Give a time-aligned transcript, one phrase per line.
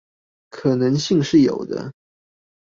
[0.49, 1.93] 可能性是有的